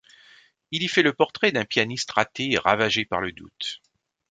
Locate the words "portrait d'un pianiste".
1.13-2.09